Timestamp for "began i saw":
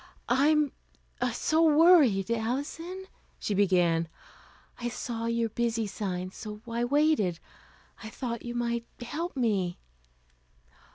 3.53-5.27